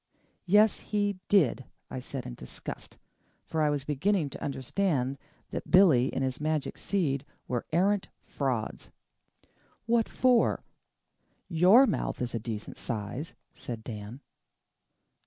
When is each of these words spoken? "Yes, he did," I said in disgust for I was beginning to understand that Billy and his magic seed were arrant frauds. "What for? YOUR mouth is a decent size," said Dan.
"Yes, 0.47 0.79
he 0.79 1.19
did," 1.29 1.65
I 1.91 1.99
said 1.99 2.25
in 2.25 2.33
disgust 2.33 2.97
for 3.45 3.61
I 3.61 3.69
was 3.69 3.83
beginning 3.85 4.31
to 4.31 4.43
understand 4.43 5.19
that 5.51 5.69
Billy 5.69 6.11
and 6.11 6.23
his 6.23 6.41
magic 6.41 6.79
seed 6.79 7.23
were 7.47 7.67
arrant 7.71 8.07
frauds. 8.23 8.89
"What 9.85 10.09
for? 10.09 10.63
YOUR 11.49 11.85
mouth 11.85 12.19
is 12.19 12.33
a 12.33 12.39
decent 12.39 12.79
size," 12.79 13.35
said 13.53 13.83
Dan. 13.83 14.21